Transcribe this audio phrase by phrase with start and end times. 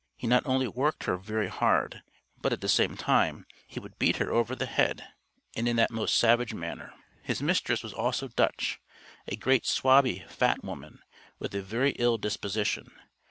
[0.17, 2.01] He not only worked her very hard,
[2.41, 5.03] but, at the same time, he would beat her over the head,
[5.55, 6.91] and that in the most savage manner.
[7.21, 8.79] His mistress was also "Dutch,"
[9.27, 11.03] a "great swabby, fat woman,"
[11.37, 12.89] with a very ill disposition.